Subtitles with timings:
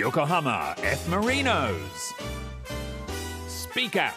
[0.00, 1.10] Yokohama F.
[1.10, 2.14] Marinos.
[3.46, 4.14] Speak Out.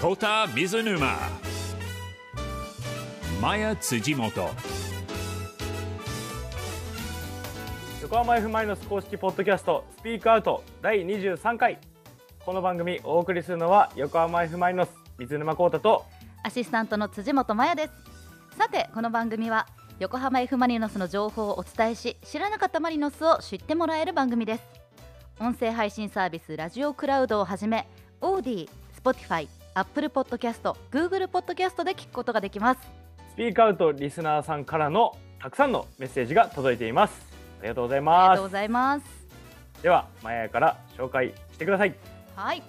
[0.00, 1.14] Kota Mizunuma.
[3.38, 4.48] Maya Tsujimoto.
[8.00, 11.78] 横浜 F・ マリノス公式ポッドキャストスピークアウト第23回
[12.46, 14.88] この番組お送りするのは横浜 F・ マリノス
[15.18, 16.06] 水沼宏太と
[16.42, 19.66] アシスタントの辻本麻也ですさてこの番組は
[20.00, 24.62] 横浜 F・ マリノスの情報をお伝えし知らなかったマリノスを知ってもらえる番組です。
[25.38, 27.86] 音声配信サービスラジオクラウドをはじめ
[28.22, 32.80] AuDee、Spotify、Apple Podcast、Google Podcast で聞くことができます。
[33.34, 37.20] SPEAK OUT リスナーさんからのたくさんのメッセージが届いています。
[37.60, 37.98] ありがとうございます。
[37.98, 39.04] ありがとうございます。
[39.82, 41.94] ではマヤから紹介してください。
[42.36, 42.62] はい。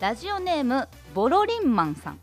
[0.00, 2.20] ラジオネームボロリンマンさん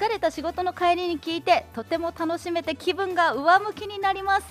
[0.00, 4.46] 疲れた仕事の帰りに聞いてとても楽しめて気分が上向きになります。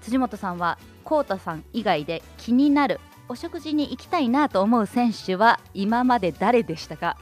[0.00, 2.98] 辻本さんはコウタさん以外で気になる
[3.28, 7.18] お食事に行きたいなと思う選手は今まで誰でしたか？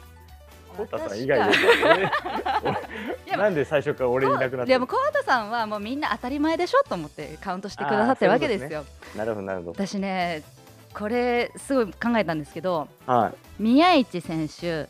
[0.77, 8.85] 宏太さん以外でなんで最初から俺いなくなったでもコウタさんはもうみんな当たり前でしょと思ってカウントしてくださってるわけですよ。
[9.17, 10.45] なるほどなるほ私ね
[10.95, 13.63] これすごい考えたんですけどどはい。
[13.63, 14.89] 宮市選手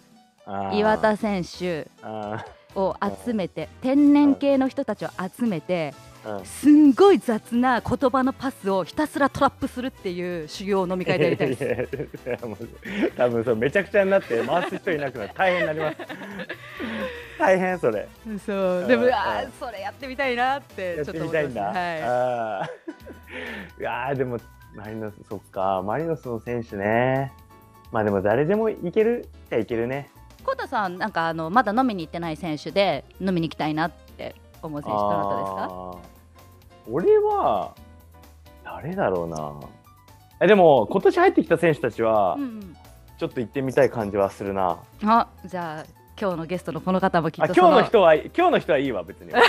[0.73, 2.45] 岩田選手あ
[2.75, 2.95] を
[3.25, 5.09] 集めて天然系の人たちを
[5.39, 5.95] 集めて
[6.45, 12.29] すんごい雑な言葉のパスをひたすらトラップするっていう修行を飲み会でやりたいです。
[13.17, 15.97] 多分そうめちゃくちゃになって回す人いなくなって大変になります。
[17.39, 18.09] 大変それ。
[18.45, 18.87] そう。
[18.89, 19.49] でもうんあうん。
[19.49, 22.69] ーそれやってみたいなってちょってとみたいんだ、思ってますは
[23.79, 23.81] い。
[23.81, 24.39] いやーでも
[24.75, 27.33] マリノスそっかマリノスの選手ね。
[27.93, 30.11] まあでも誰でもいけるじゃいけるね
[30.67, 35.97] さんなんかあのまだ飲みに行ってない選手で飲みに行きたいなって思う選手どなたですか？
[36.91, 37.75] 俺は
[38.65, 39.53] 誰だろうな。
[40.41, 42.77] えでも今年入ってきた選手たちはうんうん
[43.19, 45.85] ちょっと行ってみたい感じはするな、あじゃあ
[46.21, 49.31] 今日のゲストのこの方もきっあと今日の人は今日の人はいいわ別に。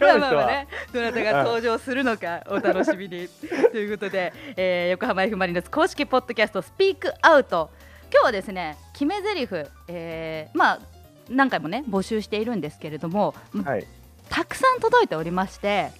[0.00, 0.46] 今日の人は。
[0.46, 3.26] ね、どなたが登場するのかお楽しみに。
[3.72, 7.70] ということで、えー横浜 F・ マリノス公式ポッドキャストスピークアウト
[8.12, 9.48] 今日はですね決め台詞、
[9.88, 10.80] えーまあ
[11.28, 13.34] 何回もね募集しているんですけれども、
[13.64, 13.86] はい。
[14.28, 15.92] たくさん届いておりまして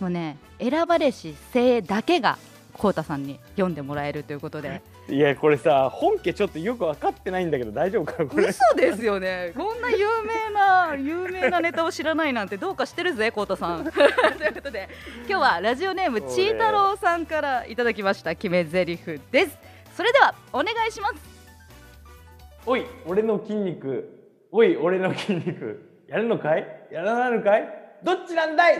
[0.00, 2.38] もうね選ばれし精だけが
[2.72, 4.82] コウタさんに読んでもらえるということで。
[5.08, 5.16] い。
[5.18, 8.48] やこれさ本家ちょっとよく分かってないんだけど大丈夫かなこれ？
[8.48, 9.52] 嘘ですよね。
[9.56, 13.84] こんな有名な有名なネタを知らないなんてどうかしてるぜコウタさん。
[13.92, 14.88] ということで
[15.28, 19.56] 今日はラジオネームちー太郎さんからいただきました決め台詞です。
[19.96, 21.33] それではお願いします
[22.66, 24.08] おい俺の筋肉。
[24.50, 26.04] おい俺の筋肉。
[26.08, 26.66] やるのかい？
[26.90, 27.68] やらないのかい？
[28.02, 28.78] どっちなんだい？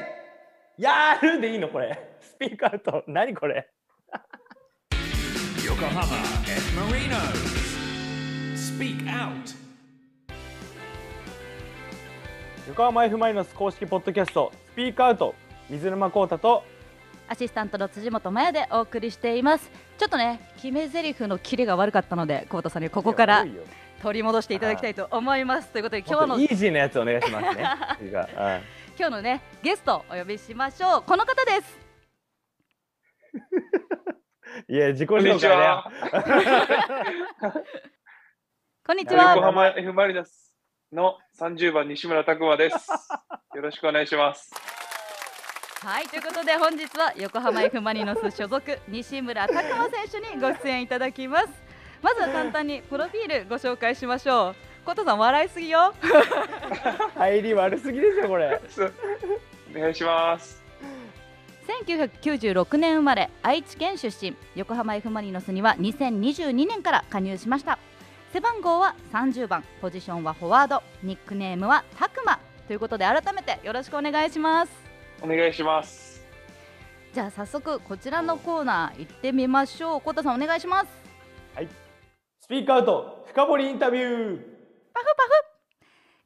[0.79, 2.17] やるでいいのこれ。
[2.21, 3.05] スピークアウト。
[3.07, 3.69] 何これ？
[5.65, 6.03] Yokohama
[6.47, 6.81] F.
[6.81, 7.55] Marinos.
[8.57, 9.55] Speak Out.
[12.69, 15.35] 横浜 F・ マリノス公式ポッドキャストスピークアウト。
[15.69, 16.63] 水沼宏太と
[17.29, 19.71] アシスタントの辻本麻也でお送りしています。
[19.99, 23.47] ちょっとね決め台詞のキレが悪かったのでコウタさんにここから
[24.03, 25.69] 取り戻していただきたいと思います。
[25.69, 27.65] ということで今日のイージーなやつお願いしますね。
[28.97, 31.03] 今日のねゲストお呼びしましょう。
[31.03, 31.79] この方です。
[33.33, 33.39] う
[34.73, 35.91] んいや自己こんにち紹介ねは。
[38.87, 40.55] こんにち 横は浜 F・ マリノス
[40.93, 42.89] の30番西村拓磨です。
[43.55, 44.74] よろしくお願いします。
[45.85, 51.49] はいということで本日は横浜 F・ マリノス所属西村拓磨選手にご出演いただきます。
[52.01, 54.55] まずは簡単にプロフィールご紹介しましょう。
[54.87, 55.93] コウタさん笑いすぎよ。
[57.17, 58.59] 入り悪すぎでしょこれ。
[59.77, 60.65] お願いします。
[61.85, 64.35] 1996年生まれ愛知県出身。
[64.57, 67.79] 横浜 F・ マリノスには2022年から加入しました。
[68.33, 70.83] 背番号は30番ポジションはフォワード。
[71.03, 74.84] ニックネームはタクマということで改めてよろしくお願いします
[75.25, 76.23] お願いします。
[77.15, 80.01] じゃあ早速こちらのコーナー行ってみましょう。
[80.01, 80.89] コウタさんお願いします。
[82.41, 84.37] スピークアウト深掘りインタビュー。
[84.93, 85.55] パフパフ。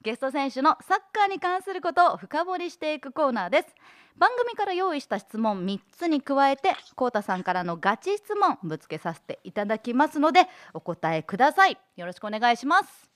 [0.02, 3.68] ゲスト選手のサッカーに関することを深掘りしていくコーナーです。
[4.16, 10.40] 番組から用意した質問3つに加えてコウタさんからのガチ質問ぶつけさせていただきますので
[10.74, 11.78] お答えください。
[11.96, 13.10] よろしくお願いします。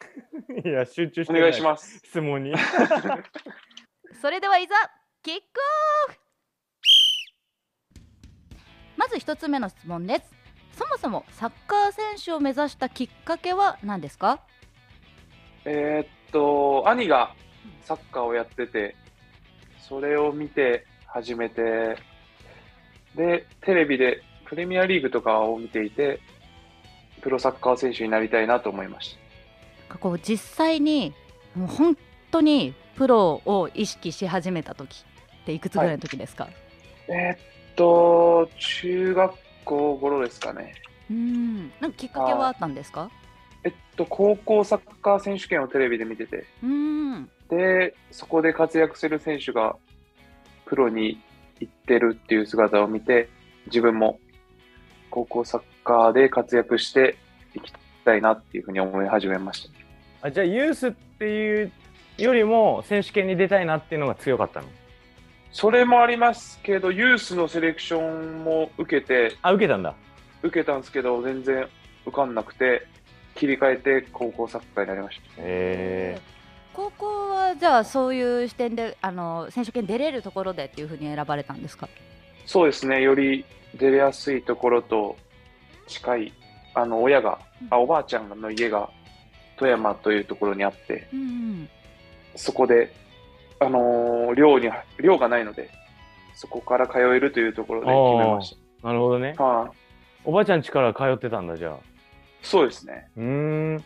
[0.64, 1.98] いや集中してお願いします。
[2.04, 2.52] 質問に
[4.20, 4.74] それではいざ
[5.22, 5.40] キック
[6.08, 6.18] オフ。
[8.96, 10.32] まず1つ目の質問です。
[10.78, 14.40] そもそもサッカー選手を目指したきっかけは何ですか？
[15.64, 17.34] えーっと、兄が
[17.82, 18.96] サッカーをやってて、
[19.78, 21.96] それを見て始めて、
[23.14, 26.20] で、テレビでプレミアリーグとかを見ていて、
[27.20, 29.16] プロサッカー選手になりたいなと思いまし
[29.88, 29.98] た。
[29.98, 31.14] こう実際に
[31.54, 31.96] もう本
[32.30, 35.04] 当にプロを意識し始めた時
[35.42, 36.48] っていくつぐらいの時ですか、
[37.08, 37.38] えーっ
[37.76, 40.74] と、中学校頃ですかね。
[41.10, 41.72] うん。
[41.80, 43.10] なんかきっかけはあったんですか？
[43.64, 47.30] えっと、高校サッカー選手権をテレビで見てて、うん。
[47.48, 49.76] で、そこで活躍する選手が
[50.66, 51.20] プロに
[51.60, 53.28] 行ってるっていう姿を見て、
[53.66, 54.18] 自分も
[55.10, 57.16] 高校サッカーで活躍して
[57.54, 57.72] いき
[58.04, 59.68] たいなっていうふうに思い始めまし
[60.20, 60.28] た。
[60.28, 61.72] あじゃあユースっていう
[62.18, 64.68] よりも選手権に出たいなっていうのが強かったの？
[65.52, 69.94] それもありますけど、ユースのセレクションも受けて、あ受けたんだ。
[70.42, 71.68] 受けたんですけど、全然
[72.06, 72.86] 受かんなくて、
[73.34, 75.22] 切り替えて高校サッカーになりました。
[75.38, 76.20] へ
[76.72, 81.88] 高校はじゃあそういう視点であの選手権出れるところでっていうふうに選ばれたんですか？
[82.46, 83.44] そうですね、より
[83.76, 85.16] 出やすいところと
[85.86, 86.32] 近い、
[86.74, 87.38] あの親が、
[87.70, 88.90] あおばあちゃんの家が
[89.56, 91.68] 富山というところにあって、うん
[92.36, 92.92] そこで、
[93.60, 94.70] あのー寮に、
[95.00, 95.70] 寮がないので、
[96.34, 99.34] そこから通えるというところで決めましなるほどね。
[99.36, 99.44] た。
[99.44, 99.70] はい、
[100.24, 101.76] おばあちゃん家から通ってたんだじゃあ。
[102.42, 103.08] そうですね。
[103.16, 103.24] うー
[103.76, 103.84] ん。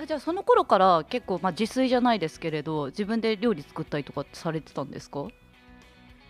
[0.00, 5.26] あじゃあその頃から結構、まあ、自炊じゃないですけれど自分で料理作ったりとかされてたんですか？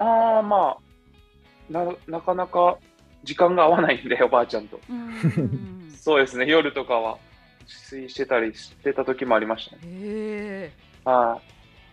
[0.00, 2.78] ああ、まあな、なかなか
[3.22, 4.81] 時間が合わないんで、 おばあちゃんと。
[4.90, 5.90] うん。
[5.96, 7.19] そうですね、夜とかは
[7.66, 9.82] 自炊してたりしてた時もありましたね。
[9.84, 10.72] へえ
[11.05, 11.41] は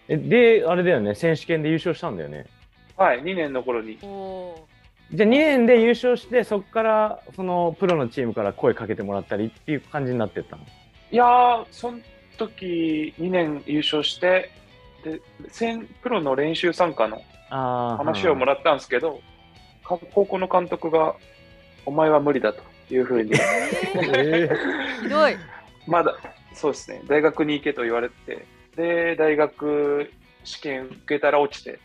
[0.08, 1.16] えであれだよね。
[1.16, 2.46] 選手権で優勝したんだよね。
[2.98, 4.00] い、はい、2年の頃に。
[4.04, 4.66] お
[5.14, 10.64] じゃあ2年で優勝してそこからそのプロのチームから声かけてもらったりっていう感じになってったの？
[11.10, 12.00] いやー、その
[12.38, 14.52] 時2年優勝して、
[15.04, 17.98] で、先プロの練習参加のあー。
[17.98, 19.22] 話をもらったんですけど、
[19.84, 21.16] か高校の監督が、
[21.86, 22.62] お前は無理だと
[22.94, 23.32] いうふうに、
[24.14, 24.50] え
[25.02, 25.38] ひどい。
[25.88, 26.18] まだ、
[26.54, 28.46] そうですね、大学に行けと言われて、
[28.78, 30.12] で、大学
[30.44, 31.80] 試験受けたら落ちて、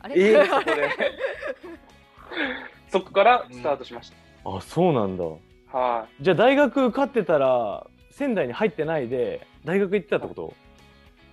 [0.00, 0.90] あれ、えー そこで、
[2.88, 5.24] そこからスタートしましー、あそうなんだ。
[5.72, 5.78] た。
[5.78, 10.54] はい、じゃあ大学受かってたら仙台に入ってないで大学行ってたってこ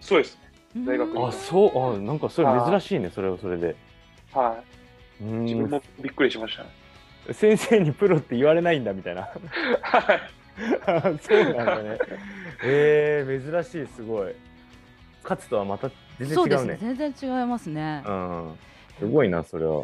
[0.01, 0.37] そうです。
[0.73, 0.85] ね。
[0.85, 1.95] 大学あそう。
[1.95, 3.75] あなんかそれ珍しいねそれはそれで。
[4.33, 4.57] は
[5.21, 6.69] うい、自分んもびっくりしましたね。
[7.31, 9.29] 先生にプロって言われないんだみたいな。
[9.81, 10.21] は い
[11.21, 11.97] そうなんだね。
[12.63, 14.35] えー、珍しいすごい
[15.27, 15.89] 勝つとはまた
[16.19, 16.73] 全然そうです違うね。
[16.73, 18.03] ね全然違いますね。
[18.05, 18.55] うん。
[18.99, 19.83] すごいなそれは。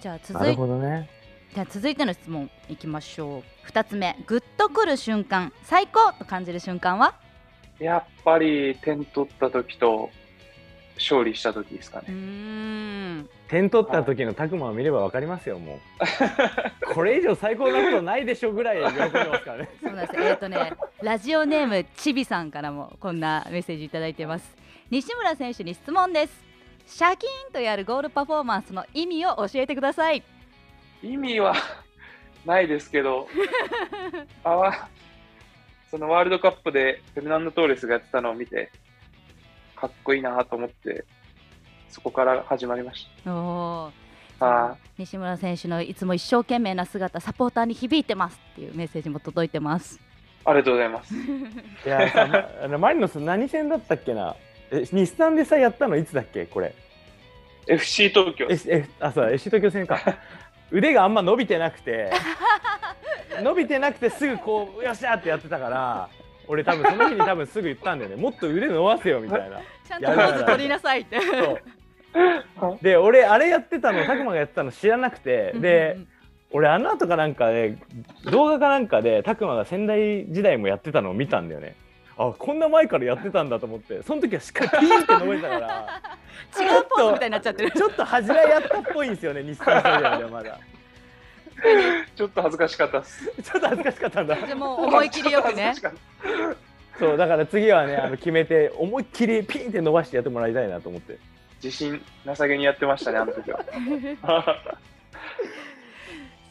[0.00, 1.08] じゃあなる続いほどね。
[1.54, 3.68] じゃあ続いての質問いきましょう。
[3.70, 4.16] 2つ目。
[4.26, 5.52] グッとくる瞬間。
[5.62, 7.14] 最高と感じる瞬間は？
[7.78, 10.10] やっぱり点取った時と
[10.96, 13.20] 勝利した時ですかうーね。
[13.22, 13.28] ん。
[13.48, 15.78] 点取った時の拓磨を見ればわかりますよもう。
[16.94, 19.68] これ以上最高なことないでしょぐらい喜んでますからね。
[19.82, 20.20] そうなんです。
[20.20, 24.61] えっ、とねラジオネームちびさんからもこんなメッセージいただいてます
[24.92, 26.44] 西村選手に質問です。
[26.86, 30.22] シャキーンとやるゴールパフォーマンスの意味を教えてください。
[31.02, 31.54] 意味は
[32.44, 33.26] ないですけど、
[34.44, 34.90] あわ
[35.90, 38.70] そのワールドカップでフェルナンド・トーレスがやってたのを見て、
[39.76, 41.06] かっこいいなと思って、
[41.88, 43.32] そこから始まりました。
[43.32, 49.96] は西村選手のいつも一生懸命な姿サポーターに響いてますっていうメッセージも届いてます。
[49.96, 50.00] い、
[50.44, 51.14] ありがとうございます。
[51.14, 51.18] い
[51.86, 54.36] やあのマリノス何戦だったっけな？
[54.72, 55.96] え日産でさやったの？
[55.96, 56.46] いつだっけ？
[56.46, 56.74] これ。
[57.66, 58.46] FC 東京。
[58.50, 60.00] ええあそう FC 東京戦か。
[60.72, 62.10] 腕があんま伸びてなくて。
[63.42, 66.08] 伸びてなくてすぐこうよっしゃーってやってたから
[66.48, 68.16] 俺多分その日に多分すぐ言ったんだよね。
[68.16, 69.60] もっと腕伸ばせよみたいな。
[69.86, 71.18] ちゃんとポーズ取りなさいって。
[72.58, 72.78] そう。
[72.82, 75.52] で俺あれやってたの拓磨がやってたの知らなくて。
[75.56, 75.98] で
[76.54, 77.78] 俺あの後かなんかで
[78.30, 81.74] 動画かなんかで拓磨が仙台時代もやってたのを見たんだよね
[82.16, 84.02] あこんな前からやってたんだと思って。
[84.02, 86.02] その時はしっかりピーンって伸びてたから。
[86.60, 87.70] 違うポーズみたいになっちゃってる。
[87.70, 90.58] ちょっと恥じらいやったっぽいんですよね日産スタジアムではまだ。
[92.16, 93.32] ちょっと恥ずかしかったです。
[93.42, 94.36] ちょっと恥ずかしかったんだ。
[94.36, 95.74] じゃあもう思い切りよくね。
[95.74, 96.56] ちょっと恥ずかしかっ
[96.98, 101.14] そうだから次はねあの決めて思いっきりピーンって伸ばしてやってもらいたいなと思って。
[101.14, 101.20] た
[101.62, 103.64] 自信なさげにやってましたね、あの時は。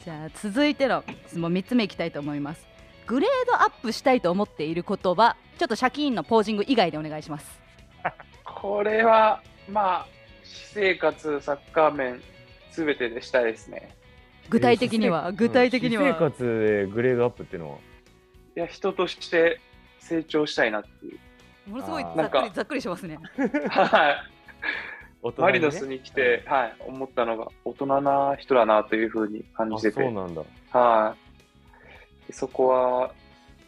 [0.04, 2.66] じゃあ続いての質問3つ目いきたいと思います
[3.12, 7.60] グレードアップしたいと思っていることはちょっとシャキーンのポージング以外でお願いします
[8.46, 10.08] これは、まあ、
[10.46, 12.22] 私生活、サッカー面、
[12.72, 13.98] すべてでしたいですね。
[14.50, 15.34] 具体的には？
[15.34, 16.04] 具体的には？
[16.04, 17.78] 私生活でグレードアップっていうのは？
[18.56, 19.60] いや、人として
[20.00, 21.70] 成長したいなっていう。
[21.70, 23.20] ものすごいざっくなんかりざっくりしますね
[23.70, 24.16] はい。
[25.22, 30.44] 大人マリノスに来て、はい、思ったのが、大人な人だなというふうに感あじてて、そうなんだ。
[30.72, 31.21] はい。
[32.32, 33.14] でそこは、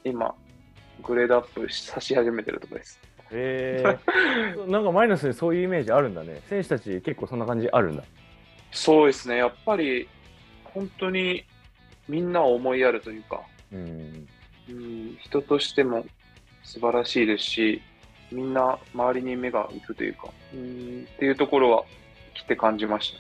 [0.05, 0.33] 今、
[1.03, 2.97] グレードアップさし始めてるところです。
[3.31, 3.99] へえ。
[4.71, 6.41] なんかマリノスにそういうイメージあるんだね。
[6.47, 8.03] 選手たち結構そんな感じあるんだ。
[8.71, 10.07] そうですね、やっぱり、
[10.63, 11.43] 本当に
[12.07, 13.41] みんなを思いやるというか、
[13.73, 14.27] うん。
[14.69, 16.05] うん、人としても
[16.63, 17.81] 素晴らしいですし、
[18.31, 21.83] みんな周りに目が行くというか、うん、っていうところは
[22.33, 23.19] 来て感じました。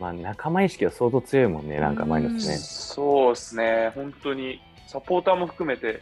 [0.00, 2.56] まあ仲間意識は相当強いもんね、なんかマリノスね。
[2.56, 4.60] そうですね、本当に
[4.92, 6.00] サポーターも含めて、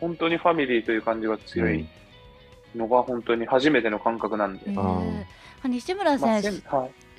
[0.00, 1.86] 本当にファミリーという感じが強い
[2.76, 4.64] のが本当に初めての感覚なんで。
[4.66, 5.24] えー
[5.64, 6.60] あ西村まあ選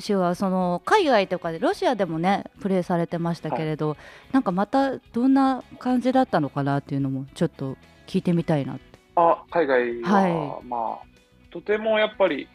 [0.05, 3.95] 手はその海外とかでロシアでもねプレーされてましたけれど、
[4.33, 8.99] なんかまたどんな感じだったのかなっていうのもちょっと聞いてみたいなって。
[9.15, 10.21] あ海外は、
[10.55, 11.05] はまあ、
[11.51, 12.49] とてもやっぱり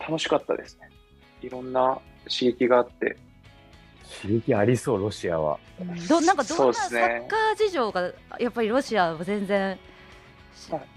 [0.00, 0.88] 楽しかったですね。
[1.42, 3.18] いろんな刺激があって。
[4.22, 5.58] 刺激ありそう、ロシアは。
[6.08, 7.24] どなんかどそうんなサっすね。
[7.26, 9.78] ッカー事情がやっぱりロシアは全然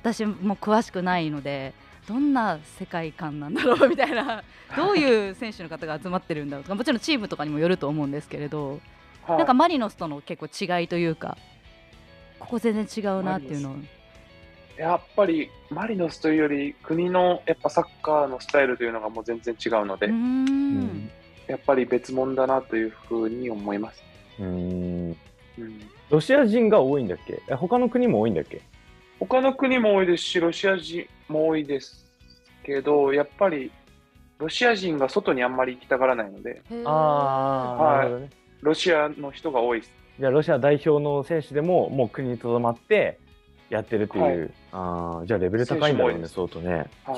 [0.01, 1.73] 私も詳しくないので
[2.07, 4.43] どんな世界観なんだろうみたいな。
[4.75, 8.81] どういう選手の方が集まってるんだろうとかもちろんチームとかにもよると思うんですけれど
[9.25, 9.37] はい。
[9.37, 11.37] なんかマリノスとの結構違いというか
[12.39, 13.71] ここ全然違うなっていうの。
[13.71, 13.75] を
[14.77, 21.09] やっぱりマリノスというより国のやっぱサッカーのスタイルというのがもう全然違うので、うーん
[21.47, 24.03] やっぱり別物だなというふうに思います。
[24.39, 25.15] うん。
[25.57, 27.41] うん、ロシア人が多いんだっけ？
[27.49, 28.61] え他の国も多いんだっけ？
[29.19, 32.05] 他の国も多いですし、ロシア人も多いです
[32.63, 33.71] けど、やっぱり
[34.37, 38.21] ロシア人が外にあんまり行きたがらないので、ああ、はい。
[38.21, 38.29] ね。
[38.61, 39.91] ロシアの人が多いです。
[40.19, 43.17] じゃあロシア代表の選手でももう国にとどまって
[43.69, 44.51] やってるっていう、はい。
[44.73, 46.85] ああじゃあレベル高いんだろうね選相当ね。
[47.05, 47.17] は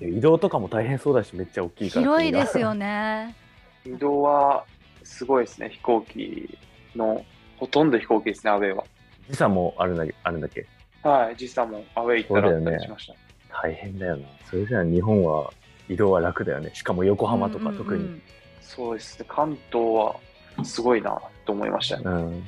[0.00, 2.02] 移動とかも大変そうだしめっちゃ大きいから。
[2.06, 3.34] 広いですよよね。
[3.86, 4.64] 移動は
[5.02, 6.58] すごいですね、飛行機
[6.94, 7.24] の、
[7.56, 8.84] ほとんど飛行機ですね、アウェイは。
[9.28, 10.66] 時差もあるんだあるんだっけ？
[11.02, 13.14] はい、時差もアウェイ行ったらしました。
[13.62, 14.28] 大変だよな。
[14.44, 15.50] それじゃあ日本は
[15.88, 16.70] 移動は楽だよね。
[16.74, 18.12] しかも横浜とか特に、うんうん。
[18.14, 18.22] うん
[18.62, 19.18] そうです。
[19.18, 22.02] ね、関東はすごいなと思いましたね。
[22.06, 22.44] うん。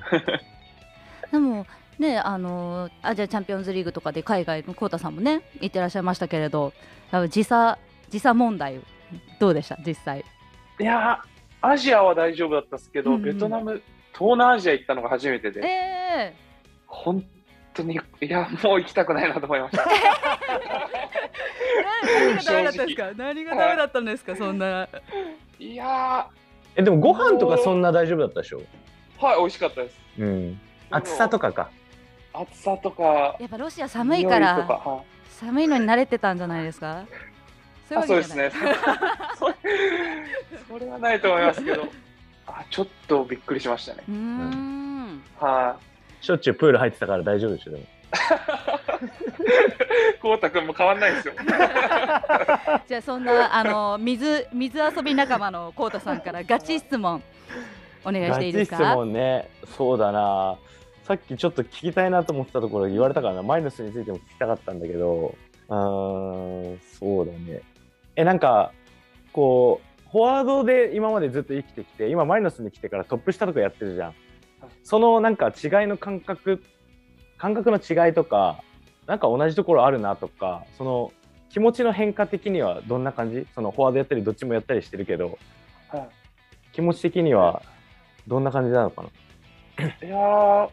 [1.33, 1.67] で も
[1.99, 6.73] ねあのアジアチャンピオンズリーグとかで海外のコウタさんもね行ってらっしゃいましたけれど
[7.11, 7.79] 多分時差
[8.11, 8.81] 時差問題
[9.39, 9.77] どうでした？
[9.87, 10.25] 実際。
[10.81, 13.23] いやー、アジアは大丈夫だったんですけど、うんうん。
[13.25, 13.83] ベトナム、
[14.15, 16.35] 東南アジア行ったのが初めてで、ええ
[16.87, 17.23] 本
[17.75, 19.85] 当に、いや、もう行きたくないなと思いました。
[22.37, 23.13] 何がダメだったんですか？
[23.17, 24.35] 何がダメだったんですか？
[24.37, 24.89] そんな。
[25.59, 26.27] いや
[26.75, 28.63] えでもご飯とかそんな大丈夫だったでしょ？
[29.19, 30.01] ー、はい、美味しかったです。
[30.19, 30.61] うん。
[30.91, 31.71] 暑さとかか
[32.35, 35.07] 暑さとか、やっぱロシア寒いからはい。
[35.31, 37.05] 寒いのに慣れてたんじゃないですか？
[37.89, 38.51] そういうあそうですね。
[39.39, 39.51] そ
[40.69, 41.89] それはないと思いますけど、
[42.47, 44.03] あちょっとびっくりしましたね。
[44.09, 45.23] うーん。
[45.39, 45.77] は
[46.21, 47.83] しょっちゅうプール入ってたから大丈夫でしょでも。
[47.83, 47.87] い。
[50.21, 51.35] こうたくんも変わんないですよ。
[52.89, 57.23] じゃあそんなあの水水遊び仲間のコウタさんからガチ質問
[58.05, 59.51] お願いしていいですガチ質か問ね。
[59.77, 60.57] そうだな
[61.05, 63.43] さっきちょっと聞きたいなと思ってたところ言われたからな。
[63.43, 65.35] マイナスについても聞きたかったんだけど。
[65.69, 67.63] うーんそうだね。
[68.17, 68.73] えなんか
[69.33, 74.15] こうフォワードで今までずっと生きてきて今マイナスに来てからトップ下とかやってるじゃん。
[74.85, 75.53] そのなんか違い
[75.87, 76.63] の感覚
[77.39, 78.63] 感覚の違いとか
[79.07, 81.13] なんか同じところあるなとかその
[81.51, 83.47] 気持ちの変化的にはどんな感じ？
[83.55, 85.39] そのフォワードやったりどっちもやったりしてるけど。
[85.89, 86.07] は
[86.73, 87.63] 気持ち的には
[88.27, 89.87] どんな感じなのかな？
[89.87, 90.71] い、いやー、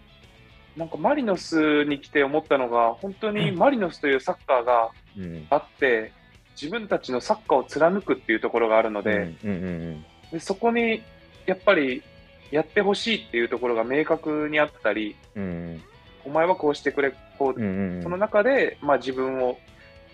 [0.79, 5.45] なんかマリノスに来て思ったのが、本当にマリノスというサッカーがうん。
[5.49, 6.13] あって、
[6.59, 11.01] 自分たちのサッカーを貫くっていうところがあるので、うんうんでそこに
[11.47, 12.03] やっぱり
[12.51, 15.81] やってほしいっていうところが明確にあったり、うんうん。
[16.25, 18.03] お前はこうしてくれ、こううんうんうん。
[18.03, 19.57] その中で、まあ、自分を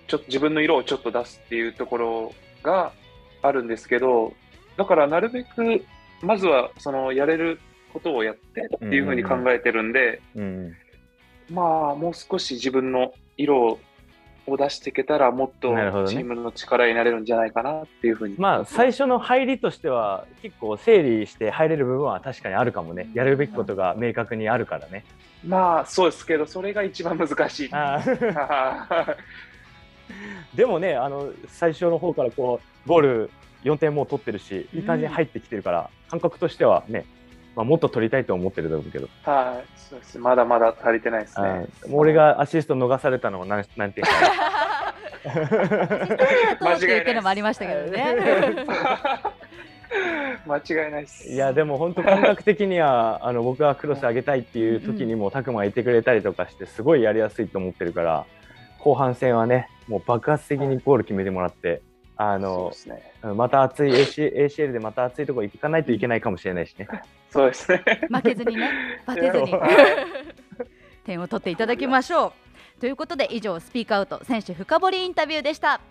[0.08, 2.92] ちょっと自分の色をちょっと出すっていうところが
[3.42, 4.34] あるんですけど
[4.78, 5.84] だからなるべく
[6.22, 7.60] まずはそのやれる
[7.96, 10.76] ことをやってっていうふうに考えてるんで、うん
[11.50, 13.80] まあもう少し自分の色
[14.48, 15.70] を出していけたらもっと
[16.08, 18.36] チームの力になれるんじゃないかなっていうふうに。
[18.38, 23.10] まあ最初の入りとしては結構整理して入れる部分は確かにあるかもね。
[23.14, 25.06] やるべきことが明確にあるからね。
[25.46, 27.70] まあそうですけどそれが一番難しい。
[30.56, 33.30] でもねあの最初の方からこうゴール
[33.64, 37.06] 4点もう取ってるしいい感じに入ってきてるから、感覚としてはね、
[37.56, 39.08] まあ、もっと取りたいと思ってるだろうけど、
[39.64, 41.68] い、そうですまだまだ足りてないですね。
[41.88, 44.12] もう俺がアシスト逃されたのは何何点か
[46.76, 48.66] って言ってるのもありましたけどね。
[50.46, 51.32] 間違いない っす。
[51.32, 58.26] いやでも本当感覚的にはあの僕がクロス上げたいっていう時にも拓磨がいてくれたりとかしてすごいやりやすいと思ってるから
[58.80, 61.82] 後半戦はねもう爆発的にゴール決めてもらって
[62.18, 63.14] あのね。
[63.36, 66.88] また熱い AC ACL でまた熱いとこ行かないといけないかもしれないしね。
[67.36, 67.84] そうですね。
[68.10, 68.70] 負けずにね、
[69.06, 69.54] バテずに
[71.04, 72.28] 点を取っていただきましょ
[72.78, 72.80] う。
[72.80, 75.82] ということで以上スピークアウト選手深掘りインタビューでした。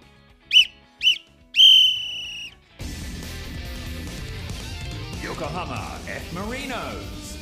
[5.22, 6.34] 横浜 F.
[6.34, 7.34] Marinos.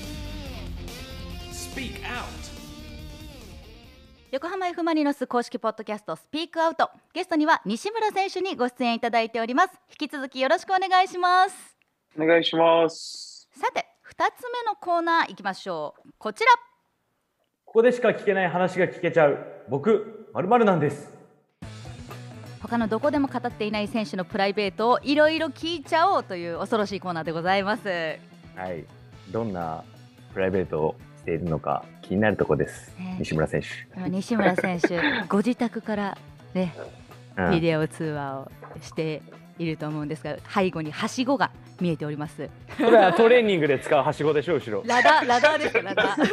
[1.53, 2.27] Speak Out.
[4.33, 11.77] 横浜 F・ マリノス公式ポッドキャストスピークアウトゲストには西村選手にご出演いただいております引き続きよろしくお願いします
[12.19, 13.33] お願いします。
[13.55, 16.51] さて2つ目のコーナー行きましょうこちら
[17.65, 19.39] ここでしか聞けない話が聞けちゃう
[19.71, 21.11] 僕まるまるなんです。
[22.61, 28.19] 他のどこでも語っていない選手のプライベートをいろいろ聞いちゃおうという恐ろしいコーナーでございますは
[28.69, 28.85] い。
[29.31, 29.83] どんな
[30.35, 32.95] プライベートをしているのか気になるとこです。
[32.99, 33.69] ね西村選手。
[33.97, 36.19] 今西村選手ご自宅から
[36.53, 36.75] ね
[37.39, 38.51] うんビデオ通話を
[38.83, 39.23] して
[39.59, 44.83] いると思うんですが背後にはしごが見えておりますこれはトレーニングで使うはしごでしょ後ろ。
[44.87, 46.25] ラダラダーですよラダー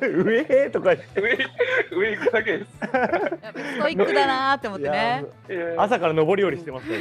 [0.00, 0.94] 上、上とか。
[0.94, 0.96] 上、
[1.90, 2.70] 上行くだけです。
[2.80, 5.24] ストイックだなーって思ってね
[5.78, 6.98] 朝から上り下りしてますね。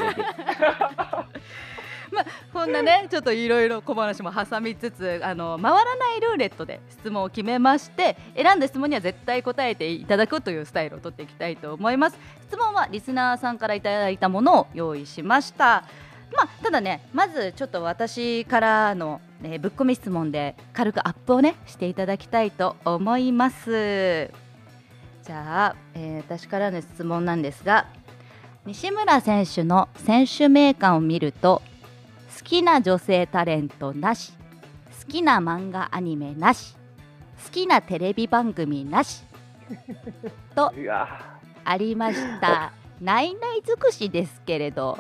[2.15, 12.17] 僕こんなねちょっといろいろ小話も挟みつつあの回らないルーレットで質問を決めまして選んだ質問には絶対答えていただくというスタイルを取っていきたいと思います。
[12.47, 15.83] 質問はリスナーさんからいただいたものを用意しました。
[16.35, 24.31] まあ、ただねまずちょっと私からの、ね、ぶっ込み質問で軽くアップをねしていただきたいと思います。
[25.23, 27.87] じゃあ、えー私からの質問なんですが
[28.65, 31.61] 西村選手の選手名鑑を見ると
[32.37, 34.33] 好きな女性タレントなし。
[35.01, 36.75] 好きな漫画アニメなし。
[37.45, 39.23] 好きなテレビ番組なし。
[40.55, 40.71] と
[41.65, 42.71] ありました。
[43.01, 44.97] ないない尽くしですけれど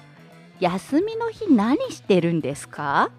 [0.59, 3.09] 休みの日何してるんですか？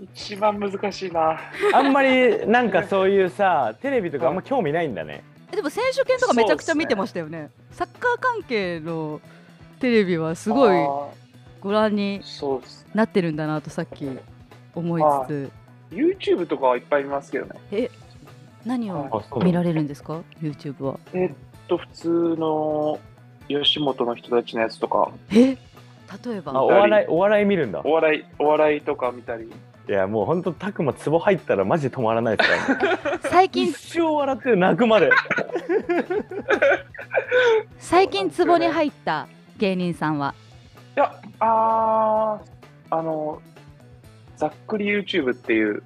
[0.00, 1.38] 一番難しいな。
[1.74, 5.22] あんまりなんかそういうさテレビとかあんま興味ないんだね。
[5.52, 7.50] えでも選手権とかめちゃくちゃ見てましたよね。
[7.72, 9.20] サッカー関係の
[9.80, 10.76] テレビはすごい
[11.60, 12.86] ご覧にそうです。
[12.94, 14.08] なってるんだなとさっき
[14.74, 15.50] 思いつつ
[15.90, 17.52] YouTube とかはいっぱい見ますけどね。
[17.70, 17.90] え
[18.64, 21.32] 何を見られるんですか？YouTube はえっ
[21.68, 22.98] と、普通の
[23.48, 25.56] 吉本の人たちのやつとか、え例
[26.34, 27.80] えあばお笑いお笑い見るんだ。
[27.84, 29.50] お笑い、お笑いとか見たり。
[29.88, 33.20] いやもう本当タクマツボ入ったらマジ止まらないですから、ね。
[33.24, 35.10] 最近一生笑ってる泣くまで。
[37.78, 40.47] 最近ツボに入った芸人さんはい
[40.98, 43.40] や、あー、あの、
[44.36, 45.82] ざっくり YouTube っていう、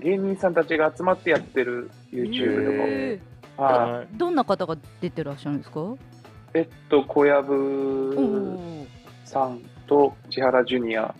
[0.00, 3.18] 芸人さんたちが集まってやってる YouTube へ
[3.56, 3.94] とか、はい。
[3.96, 5.80] はいどんな方が出てらっしゃるんですか？
[6.54, 8.86] えっと、小お籔ー
[9.24, 11.14] さんと千原ジュニア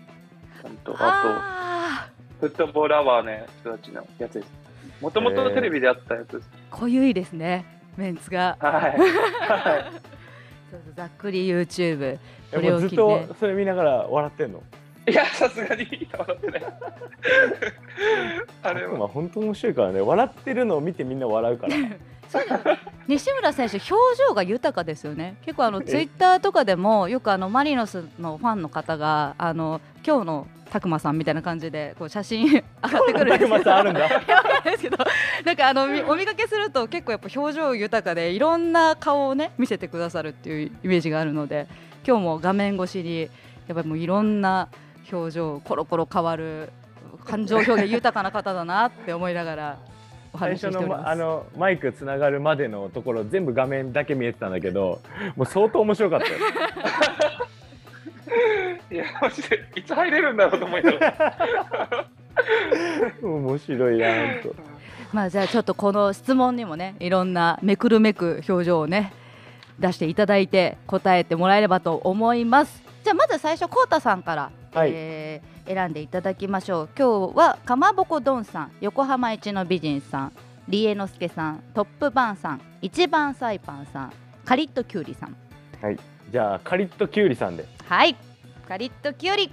[0.62, 4.52] さんと、ああと、フットボールアワーの人たちのやつです。
[5.00, 6.48] もともとテレビであったやつです。
[6.70, 7.64] ー濃ゆいですね
[7.96, 8.56] メンツが。
[8.60, 8.72] はい。
[8.98, 10.17] は い
[10.70, 12.18] そうそうざっくり YouTube
[12.50, 14.62] そえもうずっれを聞いてとそれ見ながら笑ってんの？
[15.08, 16.62] いや、さすがに笑ってない。
[18.62, 19.08] あれは。
[19.08, 21.76] 本当面白いからね笑ってるのを見てみんな笑うから。
[23.06, 25.36] 西村選手表情が豊かですよね。
[25.44, 32.62] 結構あのツイッターとかでもよくあのマリノスのファンの方があの今日のたくまさんみたいな感じでこう写真 上が
[33.00, 34.98] ってくるんです けど
[35.44, 41.66] なんかあのみお見かけすると結構やっぱ表情豊かでいろんな顔をね見せてくださるっていうイメージがあるので
[42.06, 43.28] 今日も画面越しにや
[43.72, 44.68] っぱりもういろんな
[45.10, 46.70] 表情コロコロ変わる
[47.24, 49.78] 感情表現豊かな方だなって思いながら
[50.32, 51.02] お最話しし初のております。
[51.04, 55.00] まあのマイクつながるまでのところ全部画面だけ見えてたんだけど
[55.36, 56.34] もう相当面白かったよ
[58.90, 62.06] いや、マジで、いつ入れるんだろうと思いながら。
[63.22, 64.06] 面白いな
[64.42, 64.54] ほんと
[65.12, 69.12] まあじゃあちょっとこの質問にもねいろんなめくるめく表情をね
[69.78, 74.90] 出していただいて答えてもらえればと思いますじゃあまず最初こうたさんから、はい。
[74.92, 76.88] えー選んでいただきましょう。
[76.98, 80.32] 今日はかまぼこどんさん横浜一の美人さん
[80.66, 84.12] りえのすけさんトップバンさん一番サイパンさん
[84.46, 85.36] カリッときゅうりさん。
[86.30, 87.66] じゃあカリッとキュウリさんで。
[87.86, 88.14] はい。
[88.66, 89.50] カリッときゅうり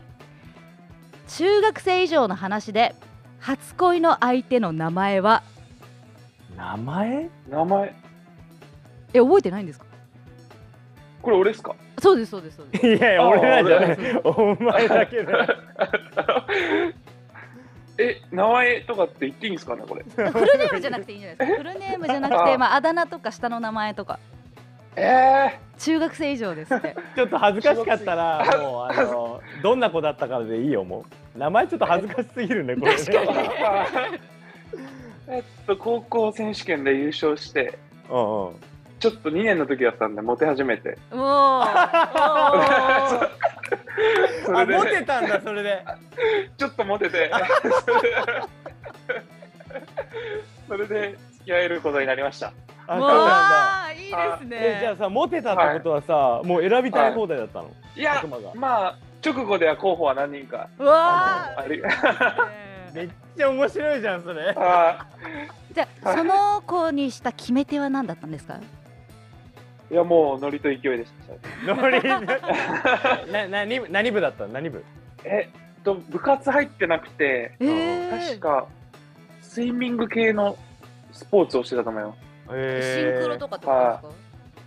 [1.27, 2.93] 中学生以上の話で
[3.39, 5.43] 初恋の相手の名前は？
[6.57, 7.29] 名前？
[7.49, 7.95] 名前、
[9.13, 9.85] え覚えてないんですか？
[11.21, 11.75] これ俺ですか？
[11.99, 12.87] そうですそうですそうです。
[12.87, 15.47] いやいやあ俺なんじゃな俺いお前だけだ
[17.97, 20.03] え、名前とかって言っていいんですかね、これ？
[20.11, 21.57] フルネームじゃなくていいんじゃないですか。
[21.57, 24.19] フルネームじゃなくてあまああだ名とか下の名前とか。
[24.97, 26.95] え中学生以上ですって。
[27.15, 31.05] ちょっと恥ずかしかったらもうあのどんな子だったからでいいよも
[31.35, 31.39] う。
[31.39, 32.97] 名前ちょっと恥ずかしすぎるねこれね。
[32.97, 33.27] 確かに。
[33.27, 34.19] ー、
[35.29, 37.77] えっと、高校選手権で優勝して、
[38.09, 38.55] うんうん
[38.99, 40.97] ちょっと2年の時だったんで、モテ始めて。
[41.11, 43.29] もうあ
[44.67, 45.83] モテたんだそれで。
[46.57, 47.31] ちょっとモテて、
[50.67, 52.53] それで付き合えることになりました。
[52.87, 53.91] あもそううなんだ。
[53.93, 54.05] いいで
[54.37, 54.57] すね。
[54.77, 60.67] えじゃあさモテたってことはさ、もう選びたい放題だったの、いや悪魔が、まあ、直後では候補は何人か。
[60.79, 61.81] うわあり。
[61.81, 61.83] ー
[62.95, 64.53] めっちゃ面白いじゃんそれ。
[64.57, 65.05] あ
[65.73, 68.53] じゃあその子にした決め手は何だったんですか？
[68.53, 68.59] ー
[69.91, 71.11] いや、もうノリと勢いでし
[71.65, 71.73] た。
[71.75, 72.01] ノリ
[73.31, 74.53] な何部何部だったの？
[74.53, 74.83] 何部？
[75.23, 78.67] えっと、部活入ってなくて、えー、確か、
[79.41, 80.57] スイミング系の
[81.11, 82.17] スポーツをしてたと思います。
[82.51, 84.15] えシンクロとかってことです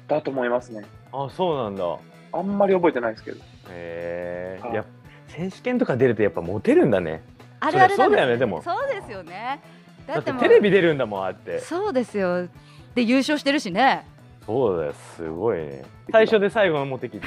[0.09, 0.14] か？
[0.16, 0.85] だと思いますね。
[1.12, 1.85] あそうなんだ。
[2.33, 3.38] あんまり覚えてないですけど。
[3.40, 3.48] はい。
[3.70, 4.90] へえやっぱ
[5.28, 7.22] 選手権とか出るとやっぱモテるんだね。
[7.61, 9.61] あるあそうだよねでもそうですよね。
[10.07, 11.59] だだってテレビ出るんだもんあって。
[11.59, 12.46] そうですよ。
[12.94, 14.07] で優勝してるしね
[14.49, 15.85] そうだよすごいね。
[16.11, 17.21] 最初で最後のモテ期。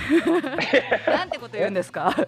[1.08, 2.12] なんてこと言うんですか？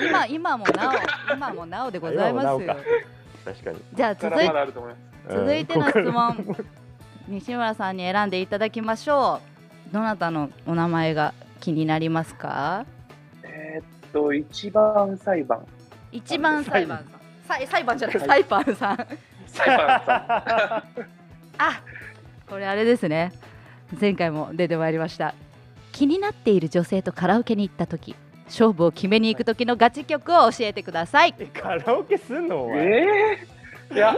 [0.00, 0.90] 今今もな
[1.30, 2.76] お今もなおでございますよ。
[3.44, 3.82] 確かに。
[3.92, 4.98] じゃあ続いからまだあると思いま
[5.30, 5.36] す。
[5.36, 6.56] 続いての質問
[7.28, 9.40] 西村さんに選んでいただきましょ
[9.90, 9.92] う。
[9.92, 12.86] どなたのお名前が気になりますか？
[13.42, 15.66] えーっと、一番裁判。
[16.12, 16.98] 一番裁判。
[16.98, 18.20] さん裁裁判じゃない。
[18.20, 19.06] 裁判さん。
[19.48, 20.84] 裁判さ
[21.58, 21.80] あ
[22.48, 23.32] これあれですね。
[24.00, 25.34] 前回も出てまいりました。
[25.92, 28.14] 気になっている女性とカラオケに行った時
[28.46, 31.34] 勝負を決めに行く時のガチ曲を教えてください。
[31.38, 32.64] えカラオケすんの？
[32.64, 32.70] おん。
[32.72, 33.06] 前、え
[33.90, 34.16] えいや、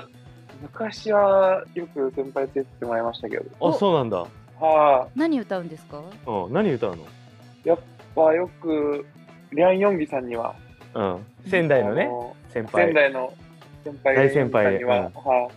[0.60, 3.44] 昔はよく先輩連れてってもらいましたけど。
[3.68, 4.26] あそうなんだ。
[4.60, 6.02] は何歌うんですか？
[6.26, 6.98] うん何歌うい、
[7.68, 7.78] やっ
[8.14, 9.06] ぱよく、
[9.52, 10.54] リャン・ヨンギさんには、
[10.94, 11.50] のうん。
[11.50, 12.86] 仙台のねあの先輩。
[12.86, 13.32] 仙台の
[13.84, 15.50] 先輩大先輩には、うんはい、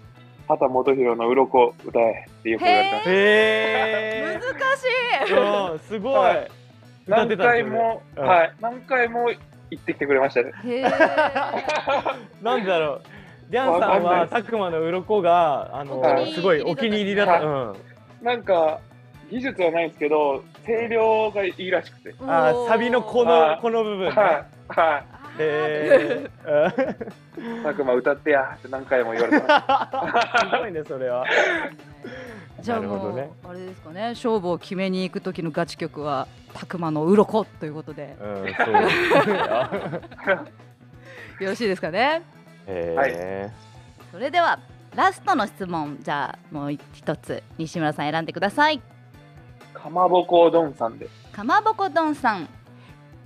[0.57, 3.11] 畑基博の鱗歌えってよく言われてました。
[3.11, 5.33] へ難えしい。
[5.33, 6.35] うんすごい、
[7.07, 8.23] 何回も、うん。
[8.23, 9.39] はい、何回も行
[9.79, 10.51] ってきてくれましたね。
[10.65, 10.81] へえ
[12.41, 13.01] なんだろう。
[13.49, 14.21] リャンさんはわかんない。
[14.21, 18.79] ですたくまの鱗があのすごいお気に入りだった、なんか、
[19.29, 22.13] 技術はないんですけど、声量がいいらしくて。
[22.21, 23.59] あーサビのこのはい。
[23.61, 25.03] この部分ね、はい、は
[25.41, 30.57] へえい、たくま歌ってやって何回も言われてます。
[30.59, 31.25] ごいねそれは。
[32.61, 33.31] じゃあもう、なるほどね。
[33.49, 38.15] あれですかね勝負を決めに行く時のガチ曲は「たくまの鱗ということで。
[38.21, 38.45] うん
[41.39, 42.21] よろしいですかね。
[42.67, 43.49] へはいえ
[44.11, 44.59] それでは
[44.95, 48.79] ラストの質問じゃあもう一つ西村さん選んでください。
[48.79, 49.73] す。
[49.73, 51.09] かまぼこどんさんで。
[51.31, 52.47] かまぼこどんさん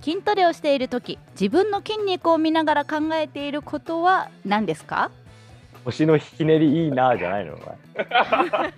[0.06, 5.10] 筋トレをしている時自分の筋肉を見ながら考えていることは何ですか？
[5.84, 7.54] 腰のひねりいいなじゃないの？
[7.54, 7.66] お前。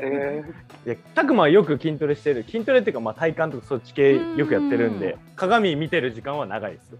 [0.00, 0.44] え
[0.84, 2.42] いやたくまはよく筋トレしてる。
[2.42, 6.94] 筋トレっていうかまあ体幹とかそっち系よくやってるんうで鏡見てる時間は長いです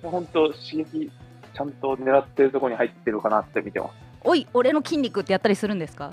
[0.00, 1.10] 本当刺激
[1.54, 3.90] ちゃんと狙ってるところに入ってるかなって見てま
[4.20, 6.12] おい俺の筋肉ってやったりするんですか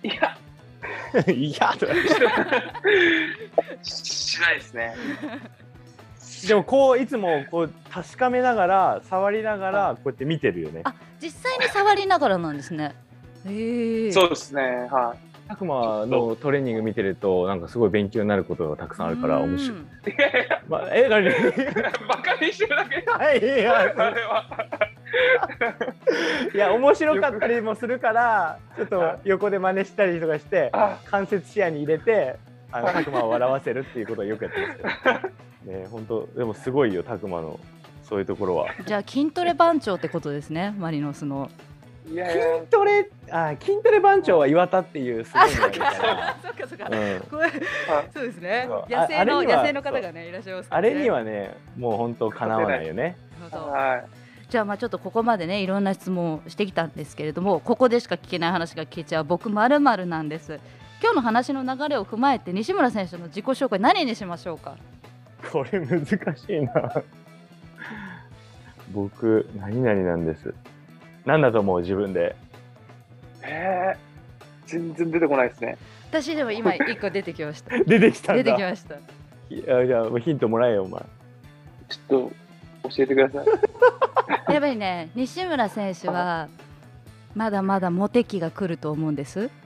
[0.00, 0.06] す。
[0.06, 0.38] いや、
[1.32, 1.92] いやとか
[3.82, 4.94] しないですね。
[6.48, 12.96] でもこういつもこう確かめながら触りながらこうやって見てるよねあ実際に触りながらなんですね
[13.46, 14.88] へえそうですね。
[14.90, 15.14] は
[15.48, 19.78] たくまのトレーニング見てるとなんかすごい勉強になることがたくさんあるから面白い。
[19.78, 19.84] いい。
[20.14, 21.28] いやいやまあ、え何？
[22.08, 23.04] バカにしてるだけ。
[23.10, 24.46] は いいやあれは。
[26.54, 32.38] いや面白かったりもするからちょっと横で真似したりとかしてあ、関節視野に入れて
[32.70, 35.00] あのたくまを笑わせるっていうことをよくやってます。
[35.64, 37.60] けどね本当でもすごいよたくまの
[38.02, 38.68] そういうところは。
[38.86, 41.50] じゃあ筋トレ番長ってことですねマリノスの。
[42.10, 42.58] いやいや。
[42.58, 46.84] 筋トレあ筋トレ番長は岩田っていうすごいのがいるからそうかそうか。
[46.86, 47.20] うん。
[47.30, 47.50] これ
[48.12, 48.64] そうですね。
[48.68, 53.16] そう野生の野生の方がねいらっしゃいますからあねれにはねもう本当かなわないよね。
[53.38, 53.72] なるほど。
[53.72, 54.04] はい。
[54.52, 60.60] じゃあまあちょっとここまでねいろんな質問をしてきたんですけれどもここでしか聞けない話が聞けちゃう僕まるなんです
[61.02, 64.76] 今日の話の流れを踏まえて西村選手の自己紹介何にしましょうか？
[65.50, 66.14] これ難し
[66.50, 67.02] いな
[68.92, 70.54] 僕、何々なんです。
[71.24, 72.36] なんだと思う自分で？
[73.42, 73.96] えー、
[74.66, 75.78] 全然出てこないですね。
[76.10, 78.42] 私でも今一個出てきました 出てきたんだ。
[78.42, 78.96] 出てきました
[79.48, 81.00] いやじゃあ、もうヒントもらえよ、お前。
[81.88, 82.30] ちょっ
[82.82, 83.71] と教えてください。
[84.62, 86.48] やっぱりね西村選手は
[87.34, 89.50] まだまだモテ期が来ると思うんです。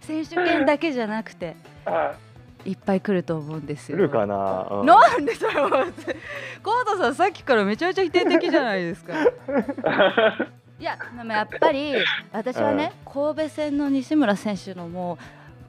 [0.00, 1.54] 選手権だけじゃなくて
[1.84, 2.16] は
[2.64, 2.72] い。
[2.72, 3.98] っぱい来ると思うんですよ。
[3.98, 4.86] 来るかな、うん。
[4.86, 9.14] なんでそれはコートさんさっきからめちゃめちゃ否定的じゃないですか。
[10.80, 11.94] いやでもやっぱり
[12.32, 15.18] 私はね、神戸戦の西村選手のも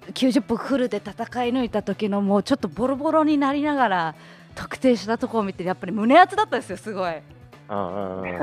[0.08, 1.14] う90分フルで戦
[1.46, 4.16] い抜いた時のもうちょっとボロボロになりながら
[4.60, 7.14] 得点したところを見てやっぱり胸熱だったんですよすごい。
[7.14, 8.42] うんうわー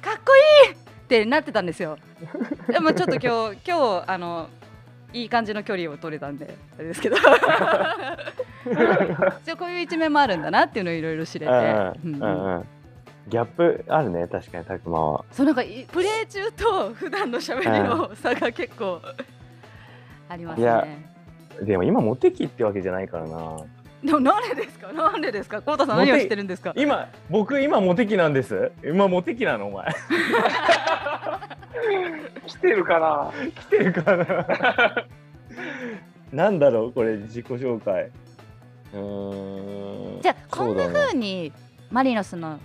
[0.00, 0.32] かっこ
[0.66, 0.76] いいっ
[1.08, 1.98] てなってたんですよ。
[2.68, 4.48] でもちょっと今日 今日あの
[5.12, 7.16] いい感じの距離を取れたんであれですけど。
[9.44, 11.52] じゃこういう一面もあるんだなっていうのをいろいろ知れて。
[11.52, 12.66] うんうんうんうん
[13.28, 15.24] ギャップあるね、確かに、たくまは。
[15.30, 19.00] そうなんかいプレー中と普段の喋りの差が結構
[20.28, 21.08] ありますいやね。
[21.62, 23.58] でも今、モテ期ってわけじゃないからな。
[24.04, 24.92] でもなんでですか？
[24.92, 25.62] なんでですか？
[25.62, 26.72] コウタさん何を知ってるんですか？
[26.76, 28.72] 今、僕、今、モテ期なんです。
[28.84, 29.94] 今、モテ期なの、お前。
[32.46, 33.30] 来てるかな？
[33.60, 35.06] 来てるかな？
[36.32, 38.10] なんだろう、これ、自己紹介。
[38.92, 40.22] うーん。
[40.22, 41.52] じゃあこんなそうに
[41.90, 42.58] マリノスの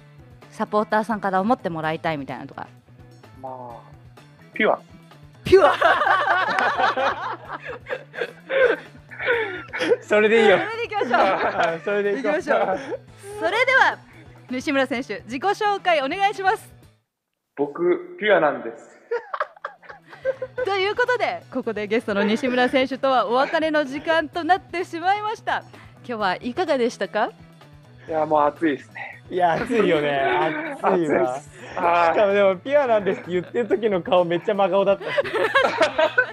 [0.52, 2.68] サポーターさんから思ってもらいたいみたいなのとか？
[3.42, 3.54] まあ、
[4.54, 4.80] ピュア。
[5.44, 5.74] ピュア
[10.02, 10.58] それでいいよ。
[10.58, 12.80] それでいきましょうあ それでいきましょう
[13.40, 13.98] それでは
[14.50, 16.74] 西村選手自己紹介お願いします
[17.56, 18.98] 僕、ピュアなんです。
[20.66, 25.64] ということでここでゲストの西村選手とはお別れの時間となってしまいました
[26.06, 27.32] 今日はいかがでしたか？
[28.08, 29.22] いや、もう暑いですね。
[29.30, 30.22] いや、暑いよね。
[30.82, 31.38] 暑いわ。
[31.40, 31.50] す。
[31.50, 35.10] しはかもでも、ピュアなんですって言ってる時の顔めっちゃ真顔だったし。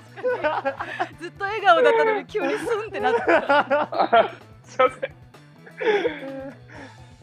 [1.21, 3.21] ずっと笑顔だったのに急にスンってなった
[4.23, 4.31] い。
[4.63, 5.15] すいません。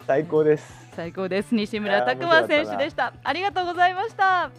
[0.07, 0.81] 最高です。
[0.95, 4.51] 最高です西村拓磨選手でしたありがとうございました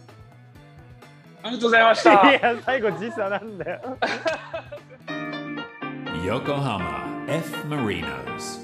[1.44, 2.31] ありがとうございました。
[2.31, 3.98] いや、最後時差なんだよ。
[6.25, 7.66] Yokohama F.
[7.66, 8.61] Marinos.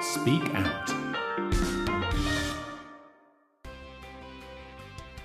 [0.00, 1.02] Speak Out.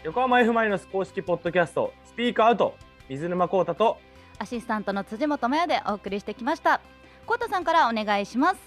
[0.04, 2.76] 横浜 F・ マリノス公式ポッドキャスト、スピークアウト、
[3.10, 4.00] 水沼宏太と、
[4.40, 6.82] アシスタントの辻本麻也でお送りしてきました
[7.28, 8.60] コウタさんからお願いします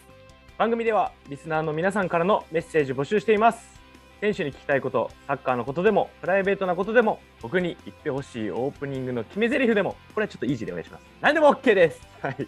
[0.56, 3.80] 番組ではリスナーの皆さんからのメッセージ募集しています。
[4.20, 11.04] 選手に聞きたいこと、サッカーのことでも、プライベートなことでも、僕に言ってほしいオープニングの決め台詞でも、これはちょっとイージーでお願いします。
[11.22, 12.00] 何でも OK です。
[12.22, 12.46] はい。